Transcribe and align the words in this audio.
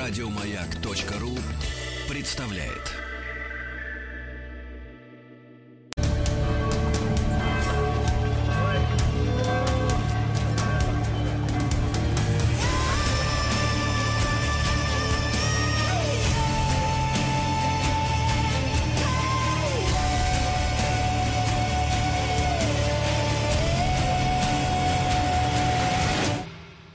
Радиомаяк.ру 0.00 1.36
представляет. 2.08 2.96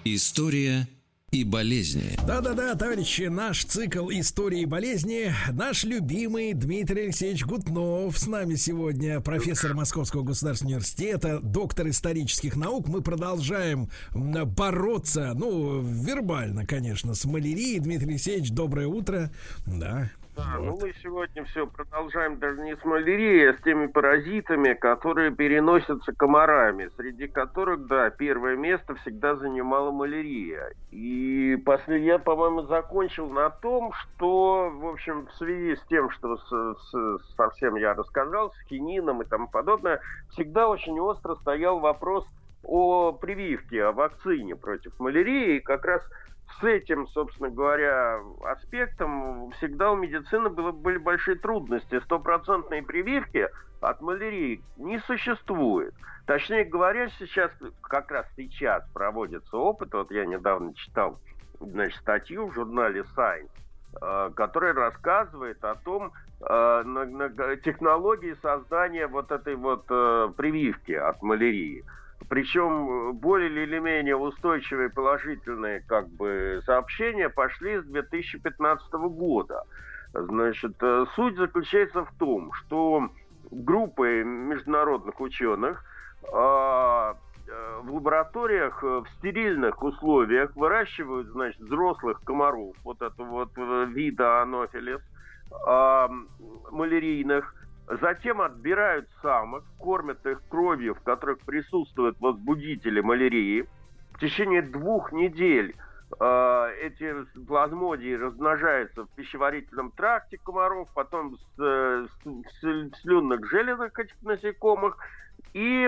История 0.03 0.87
и 1.35 1.43
болезни. 1.43 2.17
Да-да-да, 2.25 2.75
товарищи, 2.75 3.23
наш 3.23 3.65
цикл 3.65 4.09
истории 4.09 4.61
и 4.61 4.65
болезни. 4.65 5.33
Наш 5.51 5.83
любимый 5.83 6.53
Дмитрий 6.53 7.03
Алексеевич 7.03 7.43
Гутнов 7.45 8.17
с 8.17 8.27
нами 8.27 8.55
сегодня, 8.55 9.19
профессор 9.19 9.73
Московского 9.73 10.23
государственного 10.23 10.75
университета, 10.75 11.39
доктор 11.41 11.89
исторических 11.89 12.55
наук. 12.55 12.87
Мы 12.87 13.01
продолжаем 13.01 13.89
бороться, 14.13 15.33
ну, 15.35 15.81
вербально, 15.81 16.65
конечно, 16.65 17.13
с 17.13 17.25
малярией. 17.25 17.79
Дмитрий 17.79 18.11
Алексеевич, 18.11 18.51
доброе 18.51 18.87
утро. 18.87 19.29
Да, 19.65 20.11
да, 20.35 20.57
вот. 20.57 20.65
ну 20.65 20.77
мы 20.81 20.93
сегодня 21.01 21.45
все 21.45 21.65
продолжаем 21.65 22.39
даже 22.39 22.61
не 22.61 22.75
с 22.75 22.83
малярией, 22.83 23.51
а 23.51 23.53
с 23.53 23.61
теми 23.61 23.87
паразитами, 23.87 24.73
которые 24.73 25.31
переносятся 25.31 26.11
комарами, 26.13 26.89
среди 26.97 27.27
которых, 27.27 27.87
да, 27.87 28.09
первое 28.09 28.55
место 28.55 28.95
всегда 28.95 29.35
занимала 29.35 29.91
малярия. 29.91 30.73
И 30.91 31.55
после 31.65 32.05
я, 32.05 32.19
по-моему, 32.19 32.63
закончил 32.63 33.29
на 33.29 33.49
том, 33.49 33.93
что, 33.93 34.69
в 34.69 34.87
общем, 34.87 35.27
в 35.27 35.33
связи 35.35 35.75
с 35.75 35.81
тем, 35.87 36.09
что 36.09 36.37
с, 36.37 36.79
с, 36.89 37.35
совсем 37.35 37.75
я 37.75 37.93
рассказал, 37.93 38.51
с 38.51 38.67
хинином 38.67 39.21
и 39.21 39.25
тому 39.25 39.47
подобное, 39.47 40.01
всегда 40.31 40.67
очень 40.67 40.99
остро 40.99 41.35
стоял 41.35 41.79
вопрос 41.79 42.27
о 42.65 43.13
прививке, 43.13 43.83
о 43.85 43.91
вакцине 43.91 44.55
против 44.55 44.99
малярии. 44.99 45.57
И 45.57 45.59
как 45.59 45.85
раз 45.85 46.01
с 46.59 46.63
этим, 46.63 47.07
собственно 47.07 47.49
говоря, 47.49 48.19
аспектом 48.43 49.51
всегда 49.51 49.91
у 49.91 49.95
медицины 49.95 50.49
было, 50.49 50.71
были 50.71 50.97
большие 50.97 51.37
трудности. 51.37 51.99
Стопроцентной 52.01 52.81
прививки 52.83 53.47
от 53.81 54.01
малярии 54.01 54.61
не 54.77 54.99
существует. 54.99 55.93
Точнее 56.25 56.63
говоря, 56.63 57.09
сейчас, 57.19 57.51
как 57.81 58.11
раз 58.11 58.25
сейчас 58.35 58.83
проводится 58.93 59.57
опыт. 59.57 59.93
Вот 59.93 60.11
я 60.11 60.25
недавно 60.25 60.73
читал 60.73 61.19
значит, 61.59 61.99
статью 61.99 62.47
в 62.47 62.53
журнале 62.53 63.03
Science, 63.15 63.49
э, 64.01 64.31
которая 64.35 64.73
рассказывает 64.73 65.63
о 65.63 65.75
том, 65.75 66.11
э, 66.41 67.57
технологии 67.63 68.35
создания 68.41 69.07
вот 69.07 69.31
этой 69.31 69.55
вот 69.55 69.85
э, 69.89 70.31
прививки 70.35 70.93
от 70.93 71.21
малярии. 71.21 71.83
Причем 72.29 73.13
более 73.13 73.63
или 73.63 73.79
менее 73.79 74.15
устойчивые 74.15 74.89
положительные 74.89 75.81
как 75.81 76.09
бы, 76.09 76.61
сообщения 76.65 77.29
пошли 77.29 77.79
с 77.79 77.83
2015 77.83 78.91
года. 78.93 79.63
Значит, 80.13 80.75
э, 80.81 81.05
суть 81.15 81.35
заключается 81.35 82.05
в 82.05 82.11
том, 82.17 82.51
что 82.53 83.09
группы 83.51 84.23
международных 84.23 85.19
ученых 85.19 85.83
а, 86.33 87.15
э, 87.47 87.79
в 87.83 87.93
лабораториях 87.93 88.81
в 88.81 89.05
стерильных 89.17 89.83
условиях 89.83 90.55
выращивают, 90.55 91.27
значит, 91.27 91.59
взрослых 91.59 92.21
комаров, 92.23 92.75
вот 92.83 93.01
этого 93.01 93.27
вот 93.27 93.51
э, 93.57 93.85
вида 93.89 94.41
анофилис, 94.41 95.01
малярийных, 96.71 97.53
Затем 97.87 98.41
отбирают 98.41 99.07
самок, 99.21 99.63
кормят 99.77 100.25
их 100.25 100.41
кровью, 100.49 100.95
в 100.95 101.01
которых 101.01 101.39
присутствуют 101.41 102.19
возбудители 102.19 102.99
малярии. 102.99 103.67
В 104.13 104.19
течение 104.19 104.63
двух 104.63 105.11
недель 105.11 105.75
э, 106.19 106.67
эти 106.81 107.13
плазмодии 107.45 108.13
размножаются 108.13 109.03
в 109.03 109.09
пищеварительном 109.11 109.91
тракте 109.91 110.39
комаров, 110.43 110.89
потом 110.95 111.37
с, 111.37 111.59
с, 111.59 112.09
в 112.23 112.95
слюнных 113.01 113.47
железах 113.51 113.97
этих 113.99 114.15
насекомых. 114.23 114.97
И 115.53 115.87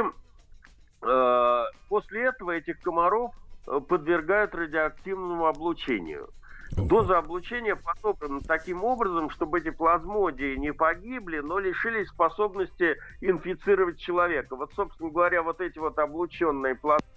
э, 1.01 1.63
после 1.89 2.25
этого 2.25 2.51
этих 2.51 2.79
комаров 2.81 3.33
э, 3.65 3.79
подвергают 3.79 4.53
радиоактивному 4.53 5.47
облучению. 5.47 6.29
Доза 6.71 7.17
облучения 7.17 7.75
подобрана 7.75 8.41
таким 8.41 8.83
образом, 8.83 9.29
чтобы 9.29 9.59
эти 9.59 9.69
плазмодии 9.69 10.55
не 10.55 10.73
погибли, 10.73 11.39
но 11.39 11.59
лишились 11.59 12.07
способности 12.09 12.97
инфицировать 13.21 13.97
человека. 13.97 14.55
Вот, 14.55 14.71
собственно 14.75 15.09
говоря, 15.09 15.43
вот 15.43 15.61
эти 15.61 15.77
вот 15.79 15.97
облученные 15.97 16.75
плазмодии... 16.75 17.07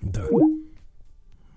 Да. 0.00 0.24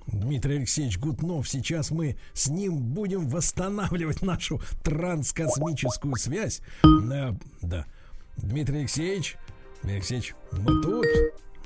Дмитрий 0.08 0.58
Алексеевич 0.58 1.00
Гутнов. 1.00 1.48
Сейчас 1.48 1.92
мы 1.92 2.18
с 2.34 2.48
ним 2.48 2.78
будем 2.78 3.28
восстанавливать 3.28 4.22
нашу 4.22 4.60
транскосмическую 4.84 6.16
связь. 6.16 6.62
Да, 6.84 7.36
да. 7.62 7.86
Дмитрий 8.38 8.80
Алексеевич, 8.80 9.38
Дмитрий 9.82 9.98
Алексеевич, 9.98 10.36
мы 10.52 10.82
тут. 10.82 11.06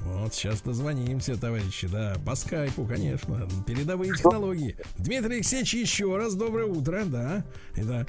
Вот 0.05 0.33
сейчас 0.33 0.61
дозвонимся, 0.61 1.39
товарищи, 1.39 1.87
да, 1.87 2.15
по 2.25 2.35
скайпу, 2.35 2.85
конечно, 2.85 3.47
передовые 3.65 4.13
технологии. 4.13 4.75
Дмитрий 4.97 5.35
Алексеевич, 5.35 5.73
еще 5.73 6.17
раз 6.17 6.35
доброе 6.35 6.65
утро, 6.65 7.03
да, 7.05 7.43
да, 7.77 8.05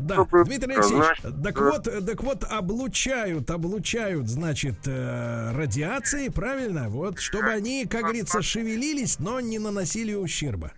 да, 0.00 0.24
Дмитрий 0.44 0.74
Алексеевич, 0.74 1.20
так 1.42 1.60
вот, 1.60 1.84
так 1.84 2.22
вот, 2.22 2.44
облучают, 2.44 3.50
облучают, 3.50 4.28
значит, 4.28 4.76
э, 4.86 5.52
радиации, 5.54 6.28
правильно, 6.28 6.88
вот, 6.88 7.18
чтобы 7.18 7.48
они, 7.48 7.86
как 7.86 8.02
говорится, 8.02 8.40
шевелились, 8.42 9.18
но 9.18 9.40
не 9.40 9.58
наносили 9.58 10.14
ущерба. 10.14 10.72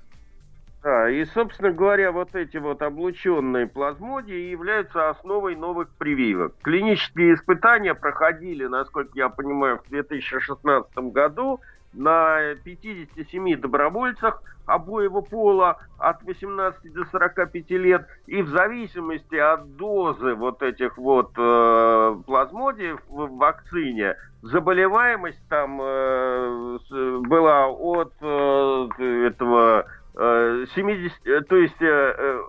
Да, 0.82 1.10
и, 1.10 1.24
собственно 1.24 1.72
говоря, 1.72 2.12
вот 2.12 2.34
эти 2.36 2.56
вот 2.56 2.82
облученные 2.82 3.66
плазмодии 3.66 4.50
являются 4.50 5.08
основой 5.08 5.56
новых 5.56 5.88
прививок. 5.98 6.54
Клинические 6.62 7.34
испытания 7.34 7.94
проходили, 7.94 8.64
насколько 8.66 9.10
я 9.14 9.28
понимаю, 9.28 9.80
в 9.84 9.88
2016 9.88 10.96
году 11.12 11.60
на 11.92 12.54
57 12.64 13.60
добровольцах 13.60 14.40
обоего 14.66 15.20
пола 15.20 15.78
от 15.98 16.22
18 16.22 16.92
до 16.92 17.04
45 17.06 17.70
лет. 17.70 18.06
И 18.26 18.42
в 18.42 18.48
зависимости 18.50 19.34
от 19.34 19.76
дозы 19.76 20.34
вот 20.34 20.62
этих 20.62 20.96
вот 20.96 21.32
э, 21.36 22.16
плазмодиев 22.26 23.00
в 23.08 23.36
вакцине, 23.36 24.16
заболеваемость 24.42 25.42
там 25.48 25.80
э, 25.82 26.78
была 27.26 27.66
от 27.68 28.12
э, 28.20 28.88
этого 29.26 29.86
70, 30.18 31.26
э, 31.26 31.40
то 31.42 31.56
есть 31.56 31.80
э, 31.80 31.86
э, 31.86 32.40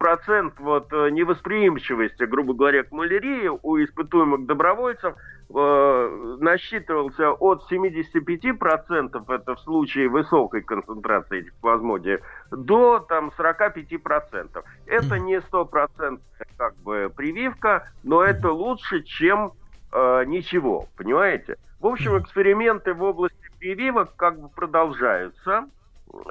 процент 0.00 0.58
вот 0.58 0.90
невосприимчивости, 0.90 2.24
грубо 2.24 2.54
говоря, 2.54 2.82
к 2.82 2.90
малярии 2.90 3.48
у 3.62 3.76
испытуемых 3.82 4.46
добровольцев 4.46 5.14
насчитывался 5.48 7.32
от 7.32 7.70
75%, 7.70 9.34
это 9.34 9.54
в 9.54 9.60
случае 9.60 10.08
высокой 10.08 10.62
концентрации 10.62 11.40
этих 11.40 11.54
плазмодий, 11.56 12.20
до 12.50 13.00
там 13.00 13.30
45%. 13.36 14.64
Это 14.86 15.18
не 15.18 15.42
стопроцентная 15.42 16.46
как 16.56 16.74
бы 16.78 17.12
прививка, 17.14 17.92
но 18.02 18.22
это 18.22 18.50
лучше, 18.50 19.02
чем 19.02 19.52
э, 19.92 20.24
ничего, 20.26 20.88
понимаете? 20.96 21.58
В 21.80 21.86
общем, 21.86 22.18
эксперименты 22.18 22.94
в 22.94 23.02
области 23.02 23.36
прививок 23.58 24.16
как 24.16 24.40
бы 24.40 24.48
продолжаются. 24.48 25.68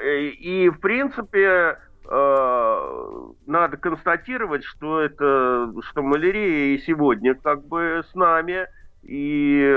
И, 0.04 0.70
в 0.70 0.80
принципе, 0.80 1.78
э, 2.10 3.28
надо 3.48 3.78
констатировать, 3.78 4.64
что 4.64 5.02
это, 5.02 5.74
что 5.82 6.04
малярия 6.04 6.76
и 6.76 6.80
сегодня 6.80 7.36
как 7.36 7.66
бы 7.66 8.04
с 8.10 8.16
нами, 8.16 8.68
и, 9.04 9.74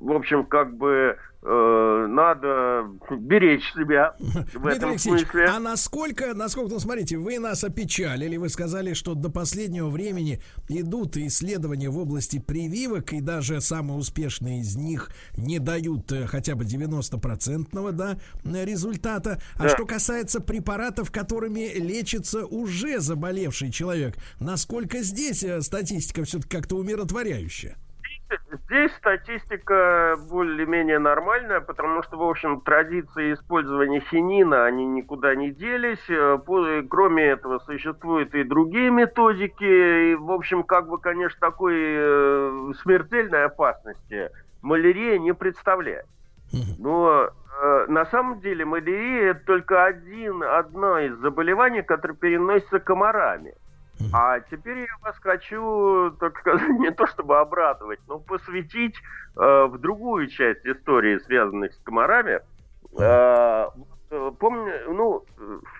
в 0.00 0.12
общем, 0.12 0.44
как 0.46 0.76
бы 0.76 1.16
э, 1.42 2.06
надо 2.08 2.88
беречь 3.10 3.64
себя 3.72 4.16
в 4.54 4.66
этом 4.66 4.98
смысле. 4.98 5.46
А 5.46 5.60
насколько, 5.60 6.34
насколько, 6.34 6.72
ну 6.72 6.80
смотрите, 6.80 7.16
вы 7.16 7.38
нас 7.38 7.62
опечалили, 7.62 8.36
вы 8.36 8.48
сказали, 8.48 8.94
что 8.94 9.14
до 9.14 9.30
последнего 9.30 9.88
времени 9.90 10.40
идут 10.68 11.16
исследования 11.16 11.88
в 11.88 11.98
области 11.98 12.40
прививок, 12.40 13.12
и 13.12 13.20
даже 13.20 13.60
самые 13.60 13.98
успешные 13.98 14.60
из 14.60 14.74
них 14.76 15.10
не 15.36 15.60
дают 15.60 16.10
э, 16.10 16.26
хотя 16.26 16.56
бы 16.56 16.64
90-процентного 16.64 17.92
да, 17.92 18.18
результата. 18.44 19.40
А 19.56 19.64
да. 19.64 19.68
что 19.68 19.86
касается 19.86 20.40
препаратов, 20.40 21.12
которыми 21.12 21.72
лечится 21.78 22.44
уже 22.44 22.98
заболевший 22.98 23.70
человек, 23.70 24.16
насколько 24.40 25.02
здесь 25.02 25.44
э, 25.44 25.60
статистика 25.60 26.24
все-таки 26.24 26.56
как-то 26.56 26.76
умиротворяющая? 26.76 27.76
Здесь 28.50 28.92
статистика 28.94 30.16
более-менее 30.30 30.98
нормальная, 30.98 31.60
потому 31.60 32.02
что, 32.02 32.16
в 32.16 32.22
общем, 32.22 32.60
традиции 32.60 33.34
использования 33.34 34.00
хинина, 34.00 34.64
они 34.64 34.84
никуда 34.86 35.34
не 35.34 35.50
делись. 35.50 36.04
Э, 36.08 36.38
кроме 36.88 37.24
этого, 37.24 37.58
существуют 37.60 38.34
и 38.34 38.44
другие 38.44 38.90
методики. 38.90 40.12
И, 40.12 40.14
в 40.14 40.30
общем, 40.30 40.62
как 40.62 40.88
бы, 40.88 40.98
конечно, 40.98 41.38
такой 41.40 41.74
э, 41.76 42.72
смертельной 42.82 43.44
опасности 43.44 44.30
малярия 44.62 45.18
не 45.18 45.34
представляет. 45.34 46.06
Но 46.78 47.30
э, 47.62 47.86
на 47.88 48.06
самом 48.06 48.40
деле 48.40 48.64
малярия 48.64 49.32
это 49.32 49.44
только 49.44 49.84
один, 49.84 50.42
одно 50.42 50.98
из 50.98 51.16
заболеваний, 51.18 51.82
которое 51.82 52.14
переносится 52.14 52.78
комарами. 52.78 53.54
А 54.12 54.40
теперь 54.40 54.78
я 54.78 54.96
вас 55.02 55.16
хочу, 55.18 56.10
так 56.20 56.38
сказать, 56.38 56.68
не 56.78 56.90
то 56.90 57.06
чтобы 57.06 57.38
обрадовать, 57.38 58.00
но 58.08 58.18
посвятить 58.18 58.96
э, 59.36 59.64
в 59.66 59.78
другую 59.78 60.28
часть 60.28 60.64
истории, 60.66 61.18
связанных 61.18 61.72
с 61.72 61.78
комарами. 61.78 62.40
Э, 62.98 63.66
помню, 64.38 64.72
ну, 64.92 65.24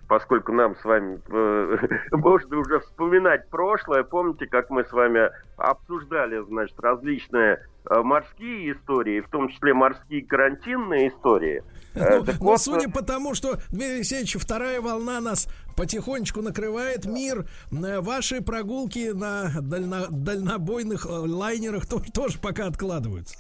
поскольку 0.09 0.53
нам 0.53 0.77
с 0.77 0.85
вами 0.85 1.21
э, 1.29 1.77
можно 2.17 2.59
уже 2.59 2.81
вспоминать 2.81 3.49
прошлое, 3.51 4.03
помните, 4.03 4.47
как 4.47 4.71
мы 4.71 4.85
с 4.85 4.93
вами 4.93 5.31
обсуждали, 5.57 6.43
значит, 6.45 6.79
различные 6.81 7.61
э, 7.89 8.01
морские 8.03 8.73
истории, 8.73 9.21
в 9.21 9.29
том 9.29 9.49
числе 9.49 9.75
морские 9.75 10.25
карантинные 10.27 11.09
истории– 11.09 11.63
Э, 11.95 12.19
ну, 12.19 12.33
вот, 12.41 12.61
судя 12.61 12.89
по 12.89 13.03
тому, 13.03 13.35
что, 13.35 13.59
Дмитрий 13.71 13.97
Алексеевич, 13.97 14.37
вторая 14.39 14.81
волна 14.81 15.21
нас 15.21 15.49
потихонечку 15.77 16.43
накрывает 16.43 17.05
мир, 17.05 17.47
э, 17.71 18.01
ваши 18.01 18.41
прогулки 18.41 19.13
на 19.13 19.51
дально, 19.61 20.07
дальнобойных 20.11 21.07
э, 21.07 21.09
лайнерах 21.09 21.87
тоже, 21.87 22.05
тоже 22.13 22.39
пока 22.39 22.67
откладываются. 22.67 23.37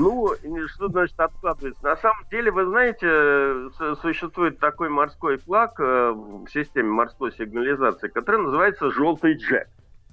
Ну, 0.00 0.34
что 0.68 0.88
значит 0.88 1.20
откладывается? 1.20 1.82
На 1.84 1.96
самом 1.96 2.26
деле, 2.30 2.50
вы 2.50 2.64
знаете, 2.64 3.70
существует 4.00 4.58
такой 4.58 4.88
морской 4.88 5.36
флаг 5.36 5.78
в 5.78 6.46
системе 6.48 6.88
морской 6.88 7.32
сигнализации, 7.32 8.08
который 8.08 8.42
называется 8.42 8.90
«желтый 8.90 9.34
джек». 9.34 9.68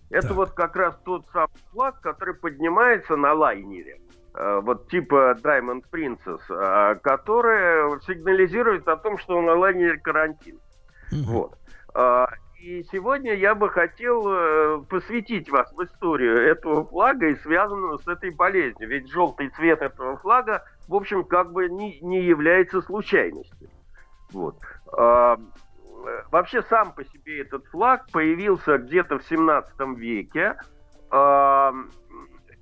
Это 0.10 0.28
так. 0.28 0.38
вот 0.38 0.52
как 0.52 0.76
раз 0.76 0.96
тот 1.04 1.26
самый 1.32 1.50
флаг, 1.72 2.02
который 2.02 2.34
поднимается 2.34 3.16
на 3.16 3.34
лайнере. 3.34 4.00
Э, 4.34 4.60
вот 4.62 4.90
типа 4.90 5.38
Diamond 5.44 5.84
Princess, 5.92 6.42
э, 6.50 6.96
которая 7.02 8.00
сигнализирует 8.06 8.88
о 8.88 8.96
том, 8.98 9.18
что 9.18 9.42
на 9.42 9.56
лайнере 9.56 9.98
карантин. 9.98 10.60
Mm-hmm. 11.12 11.24
Вот. 11.26 11.58
Э, 12.60 12.64
и 12.64 12.84
сегодня 12.92 13.34
я 13.34 13.56
бы 13.56 13.70
хотел 13.70 14.84
посвятить 14.86 15.50
вас 15.50 15.72
в 15.74 15.84
историю 15.84 16.38
этого 16.38 16.86
флага 16.86 17.28
и 17.28 17.36
связанного 17.36 17.98
с 17.98 18.08
этой 18.08 18.32
болезнью. 18.32 18.90
Ведь 18.90 19.10
желтый 19.10 19.50
цвет 19.50 19.82
этого 19.82 20.18
флага, 20.18 20.64
в 20.88 20.96
общем, 20.96 21.24
как 21.24 21.52
бы 21.52 21.70
не, 21.70 22.00
не 22.02 22.24
является 22.24 22.82
случайностью. 22.82 23.70
Вот. 24.32 24.58
Вообще 26.32 26.62
сам 26.64 26.94
по 26.94 27.04
себе 27.06 27.42
этот 27.42 27.66
флаг 27.68 28.10
появился 28.12 28.78
где-то 28.78 29.20
в 29.20 29.24
17 29.24 29.98
веке 29.98 30.56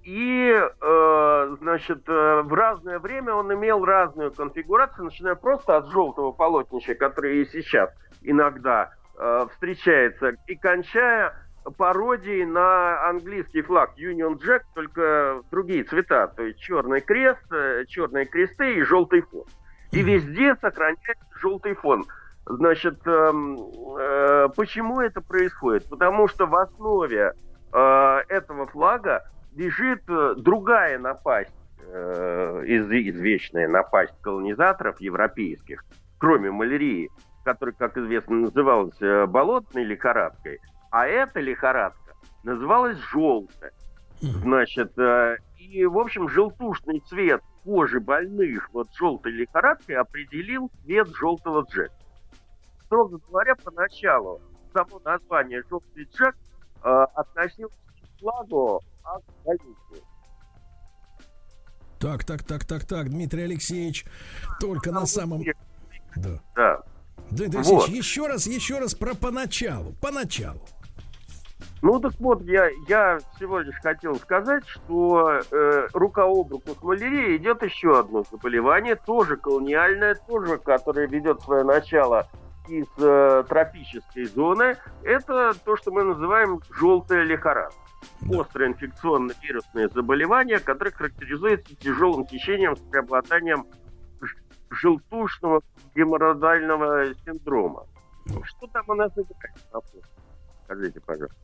и, 0.06 0.54
э, 0.54 1.56
значит, 1.62 2.08
э, 2.08 2.42
в 2.44 2.54
разное 2.54 3.00
время 3.00 3.34
он 3.34 3.52
имел 3.52 3.84
разную 3.84 4.32
конфигурацию, 4.32 5.06
начиная 5.06 5.34
просто 5.34 5.78
от 5.78 5.90
желтого 5.90 6.32
полотнища, 6.32 6.94
которое 6.94 7.42
и 7.42 7.46
сейчас 7.46 7.90
иногда 8.22 8.92
э, 9.18 9.48
встречается, 9.52 10.32
и 10.48 10.56
кончая 10.56 11.34
пародией 11.78 12.46
на 12.46 13.10
английский 13.10 13.62
флаг 13.62 13.98
Union 13.98 14.38
Jack, 14.38 14.62
только 14.74 15.42
другие 15.52 15.84
цвета, 15.84 16.28
то 16.28 16.44
есть 16.44 16.60
черный 16.60 17.02
крест, 17.02 17.52
э, 17.52 17.86
черные 17.88 18.26
кресты 18.26 18.76
и 18.76 18.84
желтый 18.84 19.22
фон. 19.22 19.46
И 19.92 20.02
везде 20.02 20.56
сохраняется 20.56 21.14
желтый 21.40 21.76
фон. 21.76 22.06
Значит, 22.46 23.00
э, 23.06 23.32
э, 24.00 24.48
почему 24.56 25.02
это 25.02 25.22
происходит? 25.22 25.90
Потому 25.90 26.28
что 26.28 26.46
в 26.46 26.56
основе 26.56 27.34
э, 27.74 28.22
этого 28.30 28.68
флага 28.68 29.24
лежит 29.56 30.04
э, 30.08 30.36
другая 30.38 31.00
напасть, 31.00 31.56
э, 31.88 32.64
из, 32.68 32.86
извечная 32.92 33.68
напасть 33.68 34.14
колонизаторов 34.22 35.00
европейских, 35.02 35.84
кроме 36.20 36.52
малярии, 36.52 37.10
которая, 37.46 37.76
как 37.76 37.98
известно, 37.98 38.36
называлась 38.38 39.00
э, 39.02 39.26
болотной 39.28 39.86
лихорадкой, 39.86 40.60
а 40.92 41.08
эта 41.08 41.40
лихорадка 41.40 42.14
называлась 42.44 42.98
желтая. 43.12 43.72
Значит, 44.20 44.98
э, 44.98 45.38
и, 45.58 45.86
в 45.86 45.98
общем, 45.98 46.28
желтушный 46.28 47.02
цвет 47.08 47.42
кожи 47.64 48.00
больных 48.00 48.70
вот 48.74 48.88
желтой 48.96 49.32
лихорадкой 49.32 49.96
определил 49.98 50.72
цвет 50.84 51.08
желтого 51.16 51.66
джека. 51.70 51.94
Строго 52.86 53.20
говоря, 53.30 53.56
поначалу 53.56 54.42
само 54.74 55.00
название 55.06 55.62
желтый 55.70 56.08
джек 56.12 56.36
э, 56.84 57.06
относилось 57.14 57.74
к 57.74 58.20
флагу 58.20 58.82
так, 62.00 62.24
так, 62.24 62.44
так, 62.44 62.66
так, 62.66 62.86
так, 62.86 63.10
Дмитрий 63.10 63.44
Алексеевич, 63.44 64.06
только 64.60 64.92
на 64.92 65.06
самом... 65.06 65.44
Да. 66.16 66.40
Да. 66.56 66.84
Дмитрий 67.32 67.58
Алексеевич, 67.58 67.88
вот. 67.88 67.90
еще 67.90 68.28
раз, 68.28 68.48
еще 68.48 68.80
раз 68.80 68.96
про 68.96 69.16
поначалу, 69.16 69.94
поначалу. 70.02 70.62
Ну 71.82 72.00
так 72.00 72.14
вот, 72.20 72.42
я, 72.44 72.70
я 72.88 73.20
всего 73.36 73.60
лишь 73.60 73.76
хотел 73.82 74.16
сказать, 74.16 74.68
что 74.68 75.42
э, 75.52 75.88
рука 75.94 76.24
об 76.24 76.52
руку 76.52 76.76
с 76.80 76.82
малярией 76.82 77.38
идет 77.38 77.62
еще 77.64 78.00
одно 78.00 78.24
заболевание, 78.30 78.96
тоже 78.96 79.38
колониальное, 79.38 80.16
тоже, 80.16 80.58
которое 80.58 81.08
ведет 81.08 81.42
свое 81.42 81.64
начало 81.64 82.28
из 82.68 82.88
э, 82.98 83.44
тропической 83.48 84.26
зоны. 84.26 84.78
Это 85.04 85.54
то, 85.64 85.76
что 85.76 85.92
мы 85.92 86.04
называем 86.04 86.60
желтая 86.72 87.24
лихорадка 87.24 87.76
да. 88.22 88.42
острое 88.42 88.70
инфекционное 88.70 89.36
вирусное 89.42 89.90
заболевание, 89.90 90.60
которое 90.60 90.92
характеризуется 90.92 91.76
тяжелым 91.76 92.26
течением 92.26 92.76
с 92.76 92.80
преобладанием 92.80 93.68
желтушного 94.76 95.62
геморрhoидального 95.96 97.14
синдрома. 97.26 97.86
Ну. 98.26 98.44
Что 98.44 98.68
там 98.68 98.86
у 98.88 98.94
нас? 98.96 99.12
Скажите, 100.66 101.00
пожалуйста. 101.02 101.36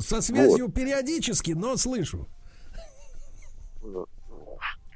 Со 0.00 0.20
связью 0.20 0.66
вот. 0.66 0.74
периодически, 0.74 1.52
но 1.52 1.76
слышу. 1.76 2.28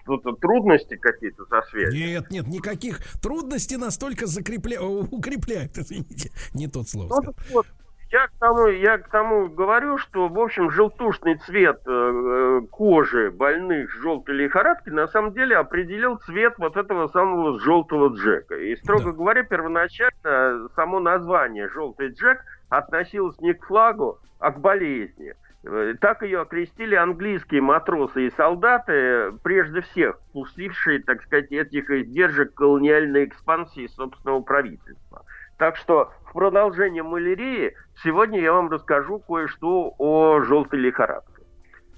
Что-то 0.03 0.33
трудности 0.33 0.97
какие-то 0.97 1.47
со 1.47 1.63
связью? 1.71 2.07
Нет, 2.07 2.31
нет, 2.31 2.47
никаких 2.47 3.01
трудностей 3.21 3.79
настолько 3.79 4.27
закрепля... 4.27 4.81
укрепляют, 4.83 5.79
извините, 5.79 6.31
не 6.53 6.69
тот 6.69 6.89
слово. 6.91 7.23
Ну, 7.25 7.35
вот, 7.53 7.67
я 8.15 8.29
к 8.29 8.33
тому, 8.39 8.69
я 8.69 8.99
к 8.99 9.09
тому 9.09 9.49
говорю, 9.49 9.99
что, 9.99 10.29
в 10.29 10.39
общем, 10.39 10.71
желтушный 10.71 11.35
цвет 11.39 11.81
э, 11.85 11.91
э 11.91 12.61
кожи 12.71 13.33
больных 13.33 13.91
желтой 13.91 14.37
лихорадкой 14.37 14.93
на 14.93 15.09
самом 15.09 15.33
деле 15.33 15.57
определил 15.57 16.19
цвет 16.19 16.55
вот 16.59 16.77
этого 16.77 17.09
самого 17.09 17.59
желтого 17.59 18.15
джека. 18.15 18.55
И, 18.55 18.77
строго 18.77 19.07
да. 19.07 19.13
говоря, 19.13 19.43
первоначально 19.43 20.69
само 20.77 21.01
название 21.01 21.69
«желтый 21.69 22.11
джек» 22.11 22.39
относилось 22.69 23.41
не 23.41 23.53
к 23.53 23.67
флагу, 23.67 24.21
а 24.39 24.53
к 24.53 24.61
болезни. 24.61 25.35
Э, 25.65 25.95
так 26.01 26.23
ее 26.23 26.43
окрестили 26.43 26.95
английские 26.95 27.63
матросы 27.63 28.29
и 28.29 28.31
солдаты, 28.37 29.33
прежде 29.43 29.81
всех 29.81 30.21
пустившие, 30.33 31.03
так 31.03 31.21
сказать, 31.25 31.51
этих 31.51 31.91
издержек 31.91 32.55
колониальной 32.55 33.25
экспансии 33.25 33.89
собственного 33.89 34.41
правительства. 34.41 35.24
Так 35.59 35.77
что 35.77 36.11
в 36.27 36.33
продолжение 36.33 37.03
малярии 37.03 37.75
сегодня 38.03 38.41
я 38.41 38.53
вам 38.53 38.71
расскажу 38.71 39.21
кое-что 39.21 39.95
о 39.99 40.41
желтой 40.41 40.81
лихорадке. 40.81 41.43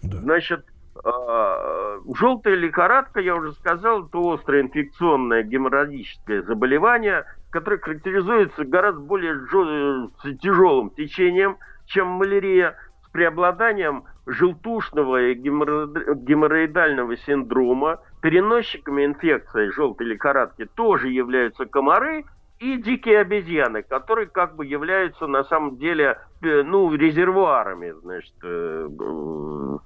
Да. 0.02 0.18
Значит, 0.18 0.64
э, 1.02 2.00
желтая 2.14 2.54
лихорадка, 2.54 3.20
я 3.20 3.34
уже 3.34 3.52
сказал, 3.52 4.06
это 4.06 4.18
острое 4.34 4.62
инфекционное 4.62 5.42
геморрагическое 5.42 6.42
заболевание, 6.42 7.24
которое 7.50 7.78
характеризуется 7.78 8.64
гораздо 8.64 9.00
более 9.00 9.40
тяжелым 10.42 10.90
течением, 10.90 11.56
чем 11.86 12.08
малярия, 12.08 12.76
с 13.06 13.08
преобладанием 13.08 14.04
желтушного 14.26 15.28
и 15.28 15.34
геморроидального 15.34 17.16
синдрома. 17.16 18.00
Переносчиками 18.20 19.06
инфекции 19.06 19.70
желтой 19.70 20.08
лихорадки 20.08 20.66
тоже 20.66 21.08
являются 21.08 21.64
комары– 21.64 22.26
и 22.58 22.78
дикие 22.78 23.20
обезьяны, 23.20 23.82
которые 23.82 24.28
как 24.28 24.56
бы 24.56 24.64
являются 24.64 25.26
на 25.26 25.44
самом 25.44 25.76
деле 25.76 26.18
э, 26.42 26.62
ну, 26.62 26.94
резервуарами 26.94 27.90
значит, 28.02 28.34
э, 28.42 28.88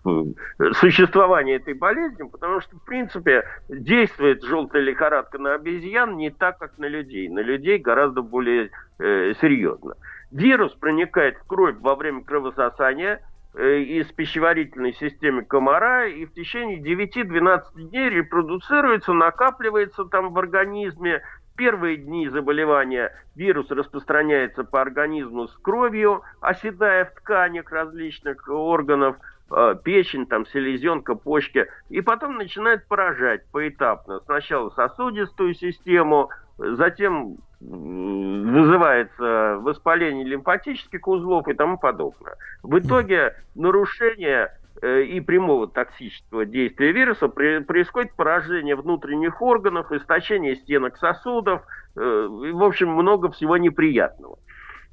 э, 0.04 0.72
существования 0.74 1.56
этой 1.56 1.74
болезни, 1.74 2.22
потому 2.22 2.60
что, 2.60 2.76
в 2.76 2.84
принципе, 2.84 3.44
действует 3.68 4.44
желтая 4.44 4.82
лихорадка 4.82 5.38
на 5.38 5.54
обезьян 5.54 6.16
не 6.16 6.30
так, 6.30 6.58
как 6.58 6.78
на 6.78 6.86
людей. 6.86 7.28
На 7.28 7.40
людей 7.40 7.78
гораздо 7.78 8.22
более 8.22 8.70
э, 8.98 9.32
серьезно. 9.40 9.94
Вирус 10.30 10.72
проникает 10.74 11.38
в 11.38 11.46
кровь 11.48 11.74
во 11.80 11.96
время 11.96 12.22
кровососания, 12.22 13.20
из 13.52 14.06
пищеварительной 14.12 14.92
системы 14.92 15.44
комара 15.44 16.06
и 16.06 16.24
в 16.24 16.32
течение 16.34 16.78
9-12 16.78 17.62
дней 17.90 18.08
репродуцируется, 18.08 19.12
накапливается 19.12 20.04
там 20.04 20.32
в 20.32 20.38
организме. 20.38 21.20
Первые 21.60 21.98
дни 21.98 22.26
заболевания 22.26 23.12
вирус 23.34 23.70
распространяется 23.70 24.64
по 24.64 24.80
организму 24.80 25.46
с 25.46 25.52
кровью, 25.58 26.22
оседая 26.40 27.04
в 27.04 27.10
тканях 27.10 27.70
различных 27.70 28.48
органов– 28.48 29.16
Э, 29.52 29.74
печень, 29.82 30.26
там, 30.26 30.46
селезенка, 30.46 31.16
почки, 31.16 31.66
и 31.88 32.00
потом 32.02 32.36
начинает 32.36 32.86
поражать 32.86 33.44
поэтапно. 33.50 34.20
Сначала 34.20 34.70
сосудистую 34.70 35.54
систему, 35.54 36.30
затем 36.56 37.38
вызывается 37.60 39.58
воспаление 39.60 40.24
лимфатических 40.24 41.06
узлов 41.06 41.48
и 41.48 41.54
тому 41.54 41.78
подобное. 41.78 42.36
В 42.62 42.78
итоге 42.78 43.34
нарушение 43.56 44.56
и 44.86 45.20
прямого 45.20 45.68
токсического 45.68 46.46
действия 46.46 46.92
вируса 46.92 47.28
происходит 47.28 48.14
поражение 48.14 48.76
внутренних 48.76 49.42
органов, 49.42 49.92
истощение 49.92 50.56
стенок 50.56 50.96
сосудов, 50.96 51.62
э, 51.96 52.00
в 52.00 52.62
общем, 52.62 52.90
много 52.90 53.30
всего 53.30 53.56
неприятного. 53.56 54.38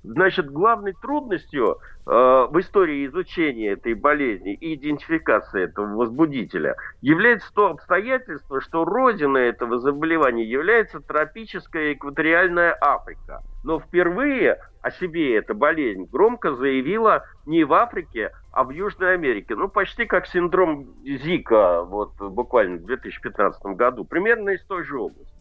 Значит, 0.04 0.50
главной 0.50 0.94
трудностью 0.94 1.80
э, 2.06 2.10
в 2.10 2.60
истории 2.60 3.06
изучения 3.08 3.72
этой 3.72 3.94
болезни 3.94 4.54
и 4.54 4.76
идентификации 4.76 5.64
этого 5.64 5.96
возбудителя 5.96 6.76
является 7.02 7.52
то 7.54 7.68
обстоятельство, 7.68 8.62
что 8.62 8.86
родина 8.86 9.38
этого 9.38 9.80
заболевания 9.80 10.46
является 10.46 11.02
тропическая 11.02 11.94
экваториальная 11.94 12.78
Африка. 12.80 13.42
Но 13.68 13.82
впервые 13.82 14.62
о 14.82 14.92
себе 14.92 15.36
эта 15.36 15.54
болезнь 15.54 16.08
громко 16.10 16.56
заявила 16.56 17.26
не 17.46 17.66
в 17.66 17.74
Африке, 17.74 18.32
а 18.54 18.64
в 18.64 18.70
Южной 18.70 19.16
Америке. 19.16 19.56
Ну, 19.56 19.68
почти 19.68 20.06
как 20.06 20.26
синдром 20.26 20.86
Зика, 21.04 21.82
вот 21.84 22.14
буквально 22.18 22.78
в 22.78 22.86
2015 22.86 23.62
году, 23.76 24.06
примерно 24.06 24.52
из 24.52 24.64
той 24.68 24.86
же 24.86 24.98
области. 24.98 25.36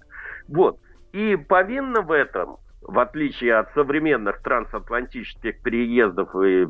Вот. 0.48 0.80
И 1.12 1.36
повинна 1.36 2.00
в 2.00 2.10
этом 2.10 2.56
в 2.82 2.98
отличие 2.98 3.54
от 3.54 3.72
современных 3.74 4.42
трансатлантических 4.42 5.62
переездов 5.62 6.34
и, 6.34 6.66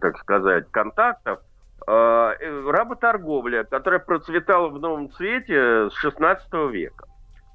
так 0.00 0.16
сказать, 0.16 0.70
контактов, 0.70 1.40
э, 1.86 2.32
работорговля, 2.66 3.64
которая 3.64 4.00
процветала 4.00 4.68
в 4.68 4.80
новом 4.80 5.10
цвете 5.10 5.90
с 5.90 5.94
16 5.96 6.70
века. 6.70 7.04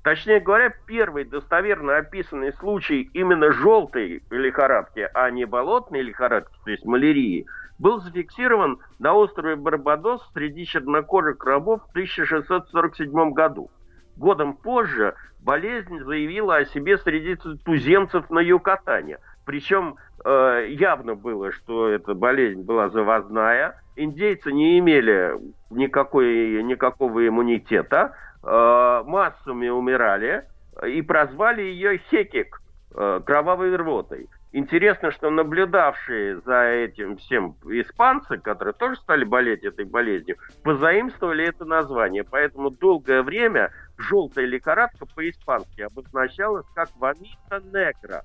Точнее 0.10 0.40
говоря, 0.40 0.74
первый 0.88 1.24
достоверно 1.24 1.98
описанный 1.98 2.52
случай 2.54 3.12
именно 3.14 3.52
желтой 3.52 4.24
лихорадки, 4.32 5.08
а 5.14 5.30
не 5.30 5.46
болотной 5.46 6.02
лихорадки, 6.02 6.58
то 6.66 6.72
есть 6.72 6.84
малярии, 6.84 7.46
был 7.78 8.02
зафиксирован 8.02 8.80
на 8.98 9.14
острове 9.14 9.56
Барбадос 9.56 10.28
среди 10.34 10.66
чернокожих 10.66 11.46
рабов 11.46 11.84
в 11.84 11.90
1647 11.92 13.34
году. 13.34 13.70
Годом 14.18 14.56
позже 14.56 15.14
болезнь 15.42 16.00
заявила 16.00 16.56
о 16.56 16.66
себе 16.66 16.98
среди 16.98 17.36
туземцев 17.64 18.32
на 18.32 18.40
Юкатане. 18.40 19.20
Причем 19.46 19.98
э, 20.26 20.70
явно 20.72 21.14
было, 21.14 21.52
что 21.52 21.88
эта 21.88 22.16
болезнь 22.16 22.64
была 22.64 22.90
завозная. 22.90 23.80
Индейцы 23.96 24.52
не 24.52 24.80
имели 24.80 25.36
никакой, 25.70 26.64
никакого 26.64 27.28
иммунитета, 27.28 28.16
массами 28.42 29.68
умирали 29.68 30.46
и 30.88 31.02
прозвали 31.02 31.62
ее 31.62 31.98
хекик, 32.10 32.62
э, 32.96 33.22
кровавой 33.26 33.76
рвотой. 33.76 34.28
Интересно, 34.52 35.12
что 35.12 35.30
наблюдавшие 35.30 36.42
за 36.42 36.64
этим 36.64 37.18
всем 37.18 37.56
испанцы, 37.66 38.40
которые 38.40 38.74
тоже 38.74 38.96
стали 39.00 39.24
болеть 39.24 39.64
этой 39.64 39.86
болезнью, 39.86 40.38
позаимствовали 40.64 41.48
это 41.48 41.66
название. 41.66 42.24
Поэтому 42.24 42.72
долгое 42.72 43.22
время 43.22 43.72
желтая 43.98 44.46
лихорадка 44.46 45.06
по-испански 45.06 45.82
обозначалась 45.82 46.66
как 46.74 46.90
вамита 46.98 47.62
негра. 47.72 48.24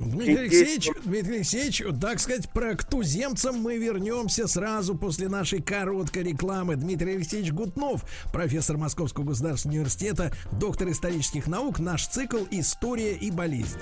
Дмитрий 0.00 0.36
Алексеевич, 0.36 0.88
Дмитрий 1.04 1.36
Алексеевич, 1.36 1.82
так 2.00 2.20
сказать, 2.20 2.50
про 2.50 2.74
к 2.74 2.84
туземцам 2.84 3.60
мы 3.60 3.76
вернемся 3.76 4.48
сразу 4.48 4.94
после 4.94 5.28
нашей 5.28 5.60
короткой 5.60 6.22
рекламы. 6.22 6.76
Дмитрий 6.76 7.16
Алексеевич 7.16 7.52
Гутнов, 7.52 8.06
профессор 8.32 8.78
Московского 8.78 9.24
государственного 9.24 9.80
университета, 9.80 10.32
доктор 10.52 10.90
исторических 10.90 11.46
наук, 11.48 11.80
наш 11.80 12.06
цикл 12.06 12.44
«История 12.50 13.14
и 13.14 13.30
болезнь». 13.30 13.78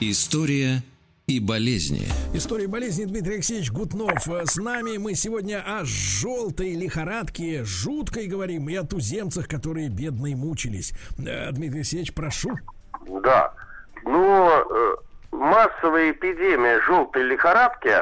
История 0.00 0.82
и 1.26 1.40
болезни. 1.40 2.08
История 2.34 2.66
болезни 2.66 3.04
Дмитрий 3.04 3.34
Алексеевич 3.34 3.70
Гутнов 3.70 4.26
с 4.26 4.56
нами. 4.56 4.96
Мы 4.96 5.14
сегодня 5.14 5.62
о 5.64 5.84
желтой 5.84 6.74
лихорадке 6.74 7.64
жуткой 7.64 8.26
говорим 8.26 8.68
и 8.68 8.74
о 8.74 8.84
туземцах, 8.84 9.48
которые 9.48 9.88
бедные 9.88 10.36
мучились. 10.36 10.92
Э, 11.18 11.50
Дмитрий 11.52 11.78
Алексеевич, 11.78 12.14
прошу. 12.14 12.50
Да. 13.22 13.52
Ну, 14.04 14.48
э, 14.48 14.96
массовая 15.30 16.10
эпидемия 16.10 16.80
желтой 16.82 17.22
лихорадки 17.22 17.94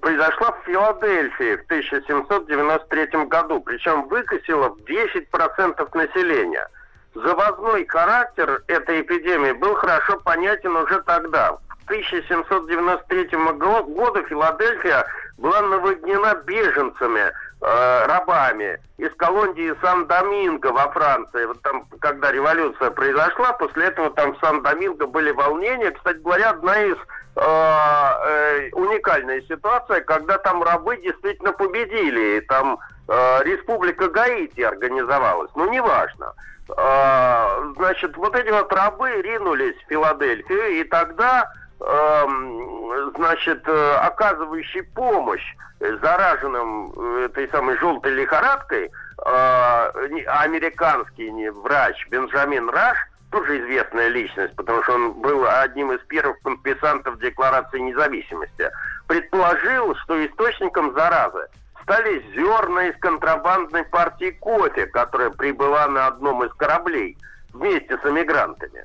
произошла 0.00 0.52
в 0.52 0.66
Филадельфии 0.66 1.56
в 1.56 1.64
1793 1.66 3.26
году, 3.26 3.60
причем 3.60 4.08
выкосила 4.08 4.70
в 4.70 4.78
10% 4.80 5.94
населения. 5.94 6.68
Завозной 7.14 7.86
характер 7.86 8.62
этой 8.66 9.00
эпидемии 9.00 9.52
был 9.52 9.74
хорошо 9.74 10.20
понятен 10.24 10.76
уже 10.76 11.00
тогда. 11.02 11.58
1793 11.86 13.38
году 13.54 14.22
Филадельфия 14.28 15.06
была 15.38 15.60
наводнена 15.62 16.34
беженцами, 16.46 17.20
э, 17.20 18.06
рабами 18.06 18.78
из 18.98 19.12
колонии 19.16 19.74
Сан-Доминго 19.80 20.72
во 20.72 20.90
Франции. 20.90 21.44
Вот 21.44 21.60
там, 21.62 21.86
когда 22.00 22.32
революция 22.32 22.90
произошла, 22.90 23.52
после 23.52 23.86
этого 23.86 24.10
там 24.10 24.34
в 24.34 24.40
Сан-Доминго 24.40 25.06
были 25.06 25.30
волнения. 25.30 25.90
Кстати 25.90 26.18
говоря, 26.18 26.50
одна 26.50 26.82
из 26.82 26.96
э, 26.96 27.40
э, 27.40 28.70
уникальная 28.72 29.40
ситуация, 29.42 30.00
когда 30.00 30.38
там 30.38 30.62
рабы 30.62 30.96
действительно 30.96 31.52
победили, 31.52 32.38
и 32.38 32.40
там 32.40 32.78
э, 33.08 33.42
Республика 33.44 34.08
Гаити 34.08 34.62
организовалась. 34.62 35.50
Ну, 35.54 35.70
неважно. 35.70 36.32
Э, 36.76 37.72
значит, 37.76 38.16
вот 38.16 38.34
эти 38.34 38.50
вот 38.50 38.72
рабы 38.72 39.10
ринулись 39.22 39.76
в 39.76 39.88
Филадельфию, 39.88 40.80
и 40.80 40.84
тогда 40.84 41.52
значит, 41.78 43.62
э, 43.66 43.94
оказывающий 43.96 44.82
помощь 44.82 45.44
зараженным 45.80 46.92
э, 46.96 47.24
этой 47.26 47.48
самой 47.48 47.76
желтой 47.78 48.12
лихорадкой, 48.12 48.86
э, 48.86 50.20
американский 50.26 51.50
врач 51.50 52.06
Бенджамин 52.08 52.70
Раш, 52.70 52.96
тоже 53.30 53.60
известная 53.60 54.08
личность, 54.08 54.54
потому 54.56 54.82
что 54.84 54.94
он 54.94 55.12
был 55.14 55.46
одним 55.46 55.92
из 55.92 56.00
первых 56.06 56.40
подписантов 56.40 57.18
Декларации 57.18 57.80
независимости, 57.80 58.70
предположил, 59.06 59.94
что 59.96 60.24
источником 60.24 60.94
заразы 60.94 61.46
стали 61.82 62.24
зерна 62.34 62.88
из 62.88 62.96
контрабандной 62.98 63.84
партии 63.84 64.30
кофе, 64.40 64.86
которая 64.86 65.30
прибыла 65.30 65.86
на 65.88 66.06
одном 66.06 66.44
из 66.44 66.52
кораблей 66.54 67.18
вместе 67.52 67.98
с 67.98 68.06
эмигрантами. 68.06 68.84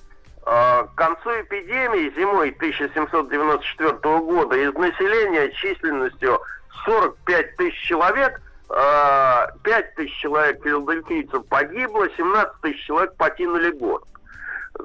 А, 0.53 0.83
к 0.83 0.95
концу 0.95 1.29
эпидемии 1.29 2.13
зимой 2.19 2.49
1794 2.49 3.93
года 4.19 4.57
из 4.57 4.73
населения 4.73 5.49
численностью 5.53 6.41
45 6.83 7.55
тысяч 7.55 7.81
человек 7.87 8.41
5 8.67 8.77
а, 8.77 9.47
тысяч 9.95 10.13
человек 10.19 10.61
филадельфийцев 10.61 11.45
погибло, 11.45 12.05
17 12.17 12.53
тысяч 12.63 12.85
человек 12.85 13.15
покинули 13.15 13.71
город. 13.71 14.03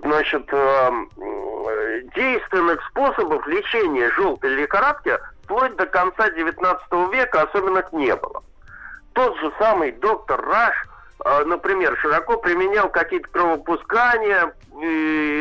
Значит, 0.04 0.48
а, 0.52 0.92
действенных 2.14 2.80
способов 2.90 3.44
лечения 3.48 4.08
желтой 4.12 4.50
лихорадки 4.50 5.18
вплоть 5.42 5.74
до 5.74 5.86
конца 5.86 6.30
19 6.30 7.12
века 7.12 7.42
особенных 7.42 7.92
не 7.92 8.14
было. 8.14 8.40
Тот 9.14 9.36
же 9.38 9.52
самый 9.58 9.90
доктор 9.90 10.40
Раш– 10.46 10.76
например, 11.44 11.96
широко 11.98 12.36
применял 12.36 12.88
какие-то 12.88 13.28
кровопускания, 13.28 14.52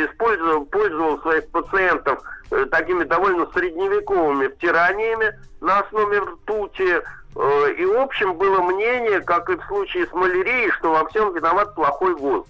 использовал, 0.05 0.65
пользовал 0.65 1.19
своих 1.21 1.47
пациентов 1.49 2.21
э, 2.51 2.65
такими 2.71 3.03
довольно 3.03 3.45
средневековыми 3.51 4.47
втираниями 4.47 5.33
на 5.61 5.79
основе 5.79 6.19
ртути. 6.19 7.01
Э, 7.35 7.71
и, 7.77 7.85
в 7.85 7.97
общем, 7.97 8.35
было 8.35 8.61
мнение, 8.61 9.21
как 9.21 9.49
и 9.49 9.55
в 9.55 9.63
случае 9.65 10.07
с 10.07 10.13
малярией, 10.13 10.71
что 10.71 10.91
во 10.91 11.07
всем 11.09 11.33
виноват 11.33 11.75
плохой 11.75 12.15
воздух. 12.15 12.47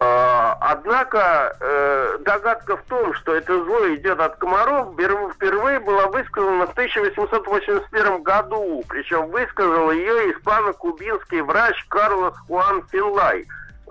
А, 0.00 0.38
Однако 0.60 1.56
э, 1.60 2.18
догадка 2.20 2.76
в 2.76 2.82
том, 2.82 3.14
что 3.14 3.34
это 3.34 3.64
зло 3.64 3.94
идет 3.94 4.20
от 4.20 4.36
комаров, 4.36 4.94
впервые 4.94 5.80
была 5.80 6.06
высказана 6.08 6.66
в 6.66 6.70
1881 6.70 8.22
году. 8.22 8.84
Причем 8.88 9.28
высказал 9.28 9.90
ее 9.90 10.32
испано-кубинский 10.32 11.40
врач 11.42 11.84
Карлос 11.88 12.36
Хуан 12.46 12.84
Финлай. 12.92 13.46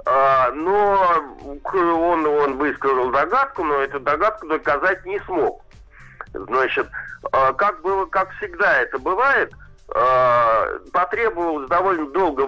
А, 0.06 0.52
но 0.52 1.24
он, 1.64 2.26
он 2.26 2.58
высказал 2.58 3.12
догадку, 3.12 3.64
но 3.64 3.82
эту 3.82 4.00
догадку 4.00 4.48
доказать 4.48 5.06
не 5.06 5.20
смог. 5.22 5.62
Значит, 6.34 6.88
а, 7.32 7.54
как 7.54 7.82
было, 7.82 8.06
как 8.06 8.30
всегда 8.38 8.82
это 8.82 9.00
бывает– 9.00 9.52
потребовалось 9.88 11.68
довольно 11.70 12.08
долго, 12.12 12.46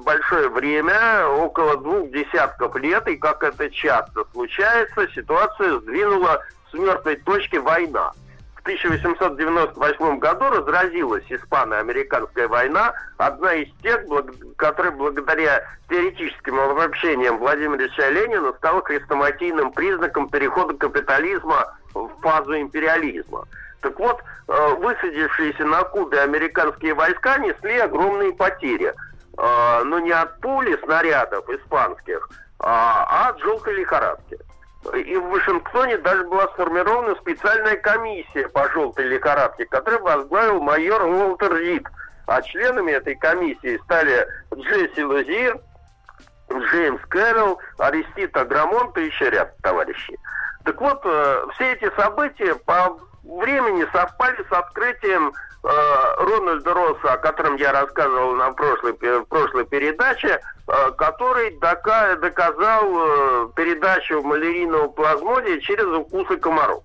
большое 0.00 0.48
время, 0.48 1.26
около 1.26 1.76
двух 1.78 2.10
десятков 2.10 2.76
лет, 2.76 3.06
и 3.08 3.16
как 3.16 3.42
это 3.42 3.68
часто 3.70 4.24
случается, 4.32 5.08
ситуация 5.14 5.78
сдвинула 5.80 6.42
с 6.70 6.74
мертвой 6.74 7.16
точки 7.16 7.56
война. 7.56 8.12
В 8.54 8.60
1898 8.66 10.18
году 10.18 10.50
разразилась 10.50 11.24
испано-американская 11.28 12.48
война, 12.48 12.94
одна 13.16 13.54
из 13.54 13.68
тех, 13.82 14.04
которая 14.56 14.92
благодаря 14.92 15.64
теоретическим 15.88 16.58
обобщениям 16.58 17.38
Владимира 17.38 17.84
Ильича 17.84 18.08
Ленина 18.08 18.52
стала 18.54 18.82
хрестоматийным 18.82 19.72
признаком 19.72 20.28
перехода 20.28 20.74
капитализма 20.74 21.76
в 21.94 22.08
фазу 22.20 22.56
империализма. 22.58 23.46
Так 23.82 23.98
вот, 24.00 24.20
высадившиеся 24.46 25.64
на 25.64 25.82
Кубе 25.84 26.20
американские 26.20 26.94
войска 26.94 27.38
несли 27.38 27.78
огромные 27.78 28.32
потери. 28.32 28.94
Э, 29.38 29.82
но 29.84 29.98
не 29.98 30.12
от 30.12 30.40
пули 30.40 30.78
снарядов 30.82 31.48
испанских, 31.50 32.28
а, 32.58 33.04
а 33.08 33.28
от 33.28 33.40
желтой 33.40 33.74
лихорадки. 33.74 34.38
И 34.94 35.16
в 35.16 35.28
Вашингтоне 35.28 35.98
даже 35.98 36.24
была 36.24 36.46
сформирована 36.48 37.14
специальная 37.16 37.76
комиссия 37.76 38.48
по 38.48 38.68
желтой 38.70 39.08
лихорадке, 39.08 39.66
которую 39.66 40.02
возглавил 40.02 40.60
майор 40.60 41.02
Уолтер 41.02 41.54
Рид. 41.56 41.86
А 42.26 42.40
членами 42.42 42.92
этой 42.92 43.14
комиссии 43.16 43.78
стали 43.84 44.26
Джесси 44.54 45.04
Лузир, 45.04 45.60
Джеймс 46.50 47.00
Кэрролл, 47.08 47.58
Аристид 47.78 48.36
Аграмонт 48.36 48.96
и 48.96 49.06
еще 49.06 49.28
ряд 49.30 49.56
товарищей. 49.58 50.16
Так 50.64 50.80
вот, 50.80 51.00
э, 51.04 51.46
все 51.54 51.72
эти 51.72 51.90
события 51.94 52.54
по 52.54 52.98
времени 53.26 53.86
совпали 53.92 54.44
с 54.48 54.52
открытием 54.52 55.32
э, 55.62 55.68
Рональда 56.18 56.74
Росса, 56.74 57.12
о 57.12 57.18
котором 57.18 57.56
я 57.56 57.72
рассказывал 57.72 58.34
на 58.34 58.52
прошлой, 58.52 58.94
прошлой 58.94 59.64
передаче, 59.66 60.40
э, 60.68 60.90
который 60.92 61.58
дока 61.58 62.16
доказал 62.16 62.84
э, 62.84 63.48
передачу 63.56 64.22
малярийного 64.22 64.88
плазмодия 64.88 65.58
через 65.60 65.86
укусы 65.86 66.36
комаров. 66.36 66.82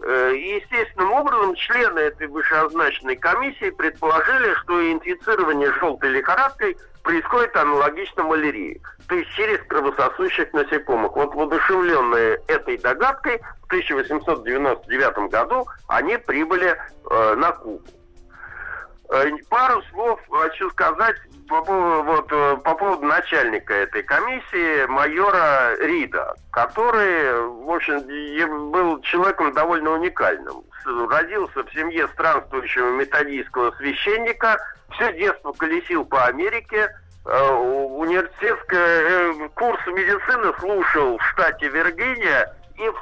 Э, 0.00 0.32
естественным 0.36 1.12
образом 1.12 1.54
члены 1.54 1.98
этой 2.00 2.26
вышеозначенной 2.28 3.16
комиссии 3.16 3.70
предположили, 3.70 4.54
что 4.62 4.92
инфицирование 4.92 5.72
желтой 5.72 6.10
лихорадкой 6.10 6.76
происходит 7.04 7.54
аналогично 7.54 8.24
малярии, 8.24 8.80
то 9.08 9.14
есть 9.14 9.30
через 9.34 9.60
кровососущих 9.68 10.52
насекомых. 10.52 11.14
Вот 11.14 11.34
воодушевленные 11.34 12.40
этой 12.48 12.78
догадкой 12.78 13.40
в 13.62 13.66
1899 13.66 15.30
году 15.30 15.66
они 15.86 16.16
прибыли 16.16 16.74
э, 17.10 17.34
на 17.36 17.52
Кубу. 17.52 17.82
Э, 19.10 19.30
пару 19.50 19.82
слов 19.90 20.20
хочу 20.30 20.70
сказать 20.70 21.16
по 21.48 21.60
вот, 21.60 22.26
э, 22.32 22.56
по 22.64 22.74
поводу 22.74 23.04
начальника 23.06 23.74
этой 23.74 24.02
комиссии, 24.02 24.86
майора 24.86 25.76
Рида, 25.80 26.34
который, 26.50 27.48
в 27.64 27.70
общем, 27.70 28.70
был 28.70 29.00
человеком 29.02 29.52
довольно 29.52 29.90
уникальным. 29.90 30.62
Родился 31.10 31.64
в 31.64 31.72
семье 31.72 32.08
странствующего 32.08 32.90
методийского 32.90 33.72
священника, 33.72 34.56
все 34.92 35.12
детство 35.12 35.52
колесил 35.52 36.04
по 36.04 36.24
Америке, 36.24 36.88
э, 37.26 37.52
университетский 37.52 39.48
курс 39.50 39.80
медицины 39.86 40.52
слушал 40.60 41.18
в 41.18 41.22
штате 41.32 41.68
Виргиния, 41.68 42.54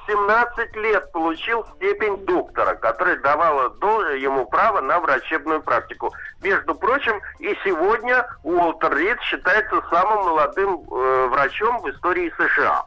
17 0.07 0.77
лет 0.77 1.13
получил 1.13 1.65
степень 1.77 2.17
доктора, 2.25 2.75
которая 2.75 3.17
давала 3.19 3.73
ему 4.17 4.47
право 4.47 4.81
на 4.81 5.01
врачебную 5.01 5.63
практику. 5.63 6.13
Между 6.43 6.75
прочим, 6.75 7.21
и 7.39 7.57
сегодня 7.65 8.27
Уолтер 8.43 8.97
Рид 8.97 9.21
считается 9.23 9.83
самым 9.91 10.25
молодым 10.25 10.85
э, 10.91 11.27
врачом 11.29 11.81
в 11.81 11.91
истории 11.91 12.33
США. 12.37 12.85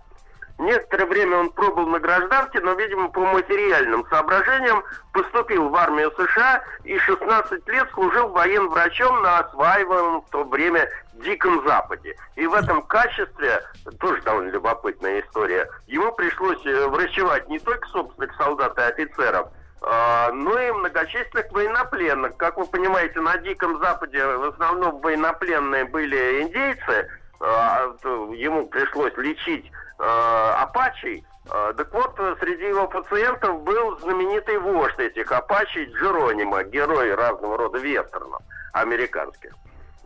Некоторое 0.58 1.06
время 1.06 1.38
он 1.38 1.50
пробыл 1.52 1.88
на 1.88 2.00
гражданке, 2.00 2.62
но, 2.62 2.74
видимо, 2.74 3.10
по 3.10 3.20
материальным 3.20 4.06
соображениям 4.10 4.84
поступил 5.12 5.68
в 5.70 5.76
армию 5.76 6.12
США 6.16 6.64
и 6.86 6.98
16 6.98 7.68
лет 7.68 7.90
служил 7.94 8.30
военврачом 8.30 9.22
на 9.22 9.40
осваиваемом 9.40 10.22
в 10.22 10.30
то 10.30 10.46
время 10.46 10.90
Диком 11.16 11.62
Западе. 11.68 12.16
И 12.36 12.48
в 12.48 12.54
этом 12.54 12.82
качестве, 12.84 13.62
тоже 14.00 14.22
довольно 14.22 14.52
любопытная 14.52 15.22
история, 15.22 15.70
ему 15.88 16.14
пришлось 16.14 16.66
э, 16.66 16.88
врачевать 16.88 17.50
не 17.50 17.60
только 17.60 17.86
собственных 17.90 18.34
солдат 18.38 18.78
и 18.78 18.82
офицеров, 18.82 19.50
но 19.82 20.60
и 20.60 20.72
многочисленных 20.72 21.52
военнопленных. 21.52 22.36
Как 22.38 22.58
вы 22.58 22.66
понимаете, 22.66 23.20
на 23.20 23.38
Диком 23.38 23.78
Западе 23.80 24.26
в 24.26 24.46
основном 24.46 25.00
военнопленные 25.00 25.86
были 25.86 26.42
индейцы, 26.42 27.08
а, 27.40 27.94
ему 28.34 28.66
пришлось 28.68 29.16
лечить 29.18 29.70
апачей. 29.98 31.26
Э, 31.52 31.74
так 31.76 31.94
вот, 31.94 32.16
среди 32.40 32.68
его 32.68 32.88
пациентов 32.88 33.62
был 33.62 34.00
знаменитый 34.00 34.58
вождь 34.58 35.00
этих 35.00 35.32
апачей 35.32 35.86
Джеронима, 35.86 36.64
герой 36.64 37.14
разного 37.14 37.58
рода 37.58 37.78
вестернов 37.78 38.42
американских. 38.74 39.52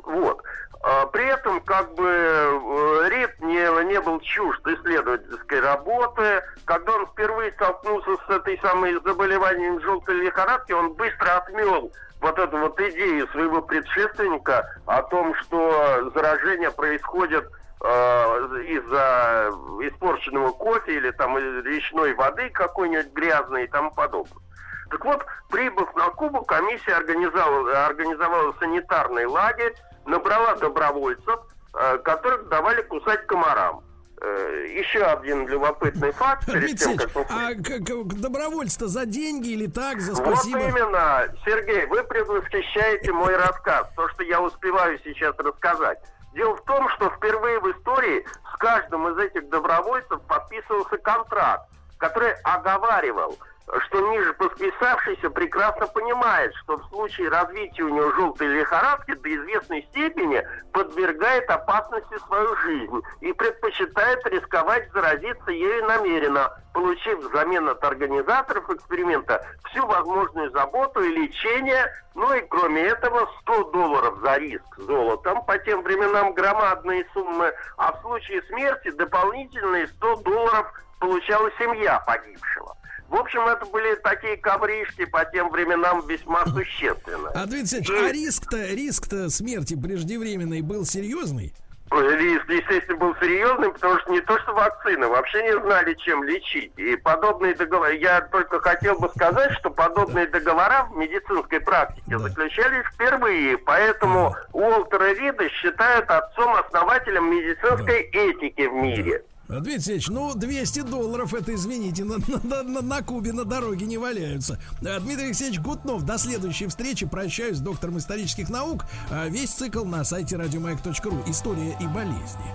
Вот. 0.04 0.44
А 0.82 1.06
при 1.08 1.26
этом, 1.26 1.60
как 1.62 1.94
бы, 1.96 2.08
э, 2.08 3.10
Рид 3.10 3.40
не, 3.42 3.84
не 3.86 4.00
был 4.00 4.20
чужд 4.22 4.66
исследовательской 4.66 5.60
работы. 5.60 6.42
Когда 6.66 6.94
он 6.94 7.06
впервые 7.08 7.52
столкнулся 7.52 8.12
с 8.26 8.30
этой 8.30 8.58
самой 8.60 8.94
заболеванием 9.04 9.82
желтой 9.82 10.16
лихорадки, 10.16 10.72
он 10.72 10.94
быстро 10.94 11.38
отмел 11.38 11.92
вот 12.22 12.38
эту 12.38 12.58
вот 12.58 12.80
идею 12.80 13.28
своего 13.30 13.62
предшественника 13.62 14.70
о 14.86 15.02
том, 15.04 15.34
что 15.36 16.12
заражение 16.14 16.72
происходит 16.72 17.50
Э, 17.82 18.62
из-за 18.68 19.52
испорченного 19.88 20.52
кофе 20.52 20.98
или 20.98 21.12
там 21.12 21.38
речной 21.38 22.14
воды 22.14 22.50
какой-нибудь 22.50 23.14
грязной 23.14 23.64
и 23.64 23.68
тому 23.68 23.90
подобное. 23.92 24.44
Так 24.90 25.06
вот, 25.06 25.26
прибыв 25.50 25.96
на 25.96 26.10
Кубу, 26.10 26.44
комиссия 26.44 26.96
организовала, 26.96 27.86
организовала 27.86 28.54
санитарный 28.60 29.28
лагерь, 29.28 29.74
набрала 30.06 30.56
добровольцев, 30.56 31.40
э, 31.74 32.00
которых 32.00 32.50
давали 32.50 32.82
кусать 32.82 33.26
комарам. 33.28 33.82
Э, 34.22 34.66
еще 34.76 35.04
один 35.04 35.48
любопытный 35.48 36.12
факт. 36.12 36.46
Перед 36.46 36.78
тем, 36.78 36.98
как... 36.98 37.10
А 37.30 37.54
добровольство 37.56 38.88
за 38.88 39.06
деньги 39.06 39.50
или 39.50 39.68
так, 39.68 40.02
за 40.02 40.16
спасибо? 40.16 40.58
Вот 40.58 40.68
именно, 40.70 41.28
Сергей, 41.46 41.86
вы 41.86 42.04
предвосхищаете 42.04 43.14
мой 43.14 43.36
рассказ, 43.38 43.88
то, 43.96 44.10
что 44.10 44.24
я 44.24 44.42
успеваю 44.42 45.00
сейчас 45.06 45.36
рассказать. 45.38 46.00
Дело 46.34 46.56
в 46.56 46.64
том, 46.66 46.90
что 46.90 47.10
впервые 47.12 47.60
в 47.60 47.72
истории 47.72 48.26
с 48.54 48.58
каждым 48.58 49.08
из 49.08 49.18
этих 49.18 49.48
добровольцев 49.50 50.22
подписывался 50.28 50.98
контракт, 50.98 51.70
который 51.98 52.34
оговаривал– 52.44 53.38
что 53.88 54.00
ниже 54.12 54.34
подписавшийся 54.34 55.30
прекрасно 55.30 55.88
понимает, 55.88 56.54
что 56.56 56.78
в 56.78 56.86
случае 56.90 57.30
развития 57.30 57.84
у 57.84 57.90
него 57.90 58.12
желтой 58.14 58.48
лихорадки 58.48 59.14
до 59.14 59.36
известной 59.36 59.84
степени 59.84 60.46
подвергает 60.74 61.50
опасности 61.50 62.18
свою 62.26 62.56
жизнь 62.58 63.02
и 63.22 63.32
предпочитает 63.34 64.26
рисковать 64.26 64.92
заразиться 64.92 65.52
ею 65.52 65.86
намеренно, 65.86 66.52
получив 66.74 67.20
взамен 67.20 67.70
от 67.70 67.84
организаторов 67.84 68.70
эксперимента 68.70 69.46
всю 69.70 69.86
возможную 69.86 70.50
заботу 70.52 71.02
и 71.02 71.12
лечение, 71.12 71.94
ну 72.16 72.34
и 72.34 72.42
кроме 72.42 72.82
этого 72.82 73.30
100 73.42 73.64
долларов 73.66 74.20
за 74.22 74.38
риск 74.38 74.78
золотом, 74.78 75.46
по 75.46 75.58
тем 75.60 75.84
временам 75.84 76.34
громадные 76.34 77.06
суммы, 77.14 77.54
а 77.78 77.92
в 77.92 78.02
случае 78.02 78.42
смерти 78.44 78.92
дополнительные 78.92 79.88
100 79.88 80.16
долларов 80.18 80.68
получала 81.00 81.50
семья 81.60 82.00
погибшего. 82.06 82.79
В 83.10 83.16
общем, 83.16 83.42
это 83.48 83.66
были 83.66 83.96
такие 83.96 84.38
ковришки 84.38 85.06
по 85.06 85.26
тем 85.26 85.50
временам 85.50 86.06
весьма 86.08 86.46
существенные. 86.46 87.32
А, 87.34 87.46
Дмитрий 87.48 88.08
а 88.08 88.12
риск-то, 88.12 88.68
риск-то 88.68 89.30
смерти 89.30 89.76
преждевременной 89.76 90.62
был 90.62 90.86
серьезный? 90.86 91.54
Риск, 91.92 92.48
естественно, 92.50 92.98
был 93.00 93.16
серьезный, 93.20 93.72
потому 93.72 93.98
что 94.00 94.12
не 94.12 94.22
то, 94.22 94.38
что 94.40 94.54
вакцины, 94.54 95.08
вообще 95.08 95.42
не 95.42 95.60
знали, 95.60 95.96
чем 95.96 96.24
лечить. 96.24 96.72
И 96.78 96.96
подобные 96.98 97.56
договоры, 97.56 97.98
я 97.98 98.22
только 98.22 98.60
хотел 98.60 99.00
бы 99.00 99.10
сказать, 99.10 99.52
что 99.54 99.72
подобные 99.72 100.28
договора 100.28 100.88
в 100.92 100.96
медицинской 100.96 101.60
практике 101.60 102.04
да. 102.12 102.20
заключались 102.20 102.86
впервые, 102.94 103.58
поэтому 103.58 104.36
да. 104.36 104.60
Уолтера 104.60 105.14
Рида 105.16 105.50
считают 105.50 106.08
отцом-основателем 106.12 107.32
медицинской 107.32 108.10
да. 108.14 108.20
этики 108.20 108.68
в 108.68 108.74
мире. 108.74 109.24
Дмитрий 109.50 109.74
Алексеевич, 109.74 110.08
ну 110.10 110.36
200 110.36 110.82
долларов 110.84 111.34
это, 111.34 111.56
извините, 111.56 112.04
на, 112.04 112.18
на, 112.44 112.64
на, 112.64 112.82
на 112.82 113.02
Кубе 113.02 113.34
на 113.34 113.46
дороге 113.46 113.88
не 113.88 113.98
валяются. 113.98 114.60
А, 114.86 115.00
Дмитрий 115.00 115.26
Алексеевич 115.26 115.60
Гутнов, 115.60 116.04
до 116.04 116.20
следующей 116.20 116.68
встречи. 116.68 117.08
Прощаюсь 117.08 117.58
с 117.58 117.62
доктором 117.62 117.98
исторических 117.98 118.50
наук. 118.50 118.86
А, 119.10 119.28
весь 119.28 119.50
цикл 119.50 119.84
на 119.86 120.04
сайте 120.04 120.38
радиомаяк.ру. 120.38 121.24
История 121.26 121.76
и 121.82 121.88
болезни. 121.88 122.54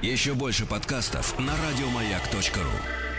Еще 0.00 0.32
больше 0.32 0.64
подкастов 0.64 1.38
на 1.38 1.52
радиомаяк.ру 1.68 3.13